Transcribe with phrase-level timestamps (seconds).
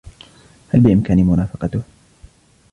[0.69, 1.81] هل بإمكاني مرافقته؟